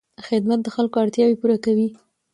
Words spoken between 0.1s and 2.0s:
خدمت د خلکو اړتیاوې پوره کوي.